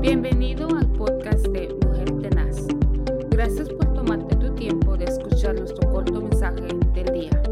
[0.00, 2.66] Bienvenido al podcast de Mujer Tenaz.
[3.28, 7.49] Gracias por tomarte tu tiempo de escuchar nuestro corto mensaje del día.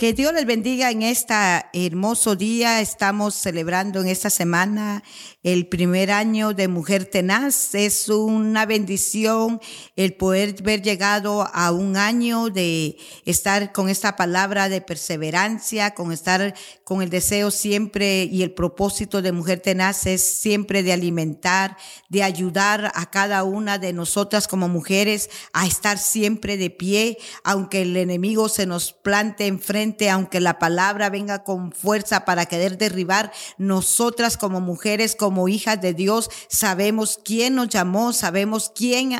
[0.00, 1.34] Que Dios les bendiga en este
[1.74, 2.80] hermoso día.
[2.80, 5.02] Estamos celebrando en esta semana
[5.42, 7.74] el primer año de Mujer Tenaz.
[7.74, 9.60] Es una bendición
[9.96, 12.96] el poder haber llegado a un año de
[13.26, 19.20] estar con esta palabra de perseverancia, con estar con el deseo siempre y el propósito
[19.20, 21.76] de Mujer Tenaz es siempre de alimentar,
[22.08, 27.82] de ayudar a cada una de nosotras como mujeres a estar siempre de pie, aunque
[27.82, 33.32] el enemigo se nos plante enfrente aunque la palabra venga con fuerza para querer derribar,
[33.58, 39.12] nosotras como mujeres, como hijas de Dios, sabemos quién nos llamó, sabemos quién,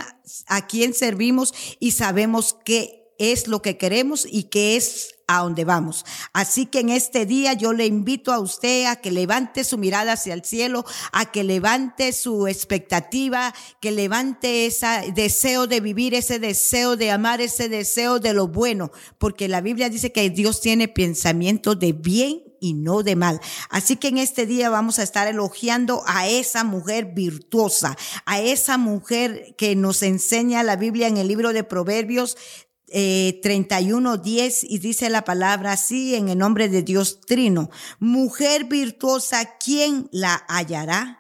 [0.47, 5.65] a quién servimos y sabemos qué es lo que queremos y qué es a donde
[5.65, 6.05] vamos.
[6.33, 10.15] Así que en este día yo le invito a usted a que levante su mirada
[10.15, 16.41] hacia el cielo, a que levante su expectativa, que levante ese deseo de vivir, ese
[16.41, 20.89] deseo de amar, ese deseo de lo bueno, porque la Biblia dice que Dios tiene
[20.89, 23.41] pensamiento de bien y no de mal.
[23.71, 27.97] Así que en este día vamos a estar elogiando a esa mujer virtuosa,
[28.27, 32.37] a esa mujer que nos enseña la Biblia en el libro de Proverbios
[32.91, 37.71] eh, 31, 10 y dice la palabra así en el nombre de Dios Trino.
[37.99, 41.20] Mujer virtuosa, ¿quién la hallará?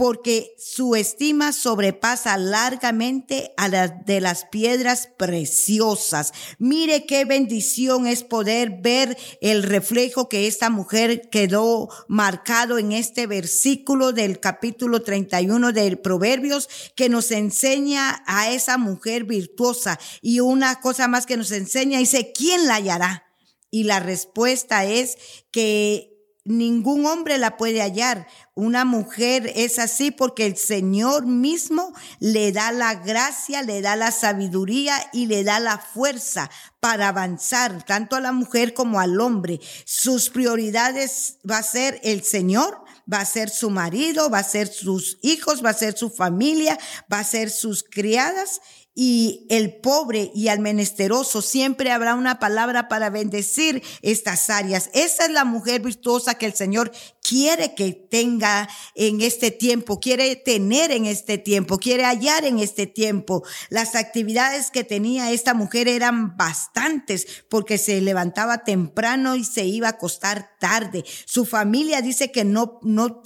[0.00, 6.32] Porque su estima sobrepasa largamente a la de las piedras preciosas.
[6.58, 13.26] Mire qué bendición es poder ver el reflejo que esta mujer quedó marcado en este
[13.26, 20.00] versículo del capítulo 31 de Proverbios que nos enseña a esa mujer virtuosa.
[20.22, 23.26] Y una cosa más que nos enseña, dice, ¿quién la hallará?
[23.70, 25.18] Y la respuesta es
[25.50, 26.10] que
[26.44, 28.26] ningún hombre la puede hallar.
[28.54, 34.10] Una mujer es así porque el Señor mismo le da la gracia, le da la
[34.10, 36.50] sabiduría y le da la fuerza
[36.80, 39.60] para avanzar, tanto a la mujer como al hombre.
[39.84, 44.68] Sus prioridades va a ser el Señor, va a ser su marido, va a ser
[44.68, 46.78] sus hijos, va a ser su familia,
[47.12, 48.60] va a ser sus criadas
[48.94, 51.42] y el pobre y al menesteroso.
[51.42, 54.90] Siempre habrá una palabra para bendecir estas áreas.
[54.94, 56.92] Esa es la mujer virtuosa que el Señor
[57.30, 62.88] quiere que tenga en este tiempo, quiere tener en este tiempo, quiere hallar en este
[62.88, 63.44] tiempo.
[63.68, 69.86] Las actividades que tenía esta mujer eran bastantes porque se levantaba temprano y se iba
[69.86, 71.04] a acostar tarde.
[71.24, 73.22] Su familia dice que no, no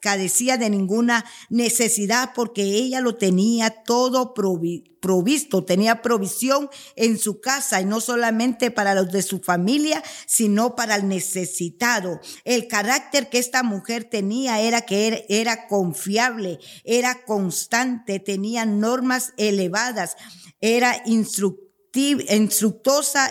[0.00, 7.80] padecía de ninguna necesidad porque ella lo tenía todo provisto, tenía provisión en su casa
[7.80, 12.20] y no solamente para los de su familia, sino para el necesitado.
[12.44, 20.16] El carácter que esta mujer tenía era que era, confiable, era constante, tenía normas elevadas,
[20.60, 21.64] era instructosa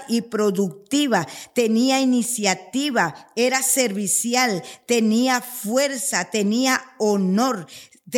[0.07, 7.67] y productiva, tenía iniciativa, era servicial, tenía fuerza, tenía honor,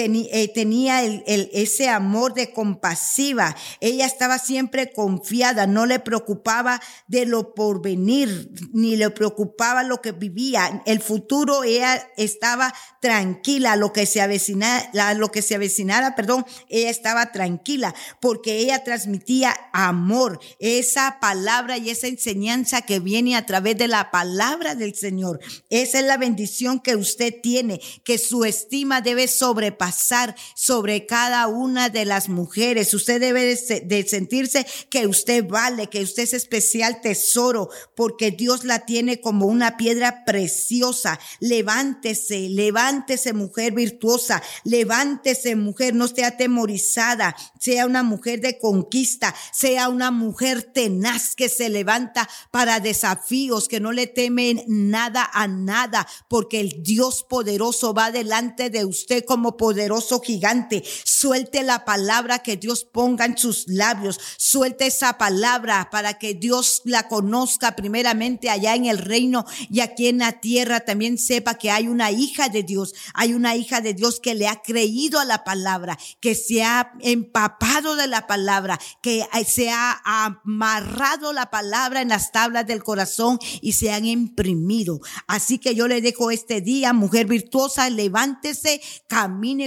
[0.05, 3.55] eh, tenía ese amor de compasiva.
[3.79, 10.01] Ella estaba siempre confiada, no le preocupaba de lo por venir, ni le preocupaba lo
[10.01, 10.81] que vivía.
[10.85, 16.89] El futuro ella estaba tranquila, lo que se avecinara, lo que se avecinara, perdón, ella
[16.89, 23.77] estaba tranquila porque ella transmitía amor, esa palabra y esa enseñanza que viene a través
[23.77, 25.39] de la palabra del Señor.
[25.69, 31.89] Esa es la bendición que usted tiene, que su estima debe sobre sobre cada una
[31.89, 32.93] de las mujeres.
[32.93, 38.85] Usted debe de sentirse que usted vale, que usted es especial tesoro, porque Dios la
[38.85, 41.19] tiene como una piedra preciosa.
[41.39, 49.89] Levántese, levántese mujer virtuosa, levántese mujer, no esté atemorizada, sea una mujer de conquista, sea
[49.89, 56.07] una mujer tenaz que se levanta para desafíos, que no le temen nada a nada,
[56.27, 59.76] porque el Dios poderoso va delante de usted como poderoso
[60.23, 60.83] gigante.
[61.03, 64.19] Suelte la palabra que Dios ponga en sus labios.
[64.37, 70.07] Suelte esa palabra para que Dios la conozca primeramente allá en el reino y aquí
[70.07, 72.93] en la tierra también sepa que hay una hija de Dios.
[73.13, 76.93] Hay una hija de Dios que le ha creído a la palabra, que se ha
[77.01, 83.39] empapado de la palabra, que se ha amarrado la palabra en las tablas del corazón
[83.61, 84.99] y se han imprimido.
[85.27, 88.81] Así que yo le dejo este día, mujer virtuosa, levántese,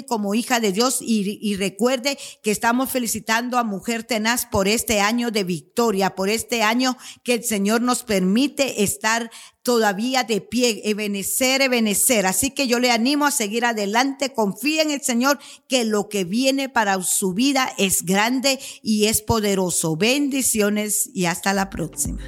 [0.06, 5.00] como hija de Dios y, y recuerde que estamos felicitando a Mujer Tenaz por este
[5.00, 9.30] año de victoria, por este año que el Señor nos permite estar
[9.62, 12.26] todavía de pie, ebenecer, ebenecer.
[12.26, 15.38] Así que yo le animo a seguir adelante, confía en el Señor
[15.68, 19.96] que lo que viene para su vida es grande y es poderoso.
[19.96, 22.20] Bendiciones y hasta la próxima.